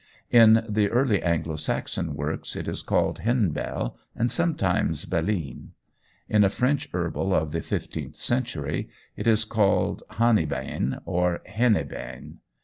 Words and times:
In 0.31 0.65
the 0.67 0.89
early 0.89 1.21
Anglo 1.21 1.57
Saxon 1.57 2.15
works 2.15 2.55
it 2.55 2.67
is 2.67 2.81
called 2.81 3.19
henbell 3.19 3.97
and 4.15 4.31
sometimes 4.31 5.05
belene. 5.05 5.73
In 6.27 6.43
a 6.43 6.49
French 6.49 6.89
herbal 6.91 7.35
of 7.35 7.51
the 7.51 7.61
fifteenth 7.61 8.15
century 8.15 8.89
it 9.15 9.27
is 9.27 9.45
called 9.45 10.01
hanibane 10.13 10.99
or 11.05 11.41
hanebane. 11.45 12.37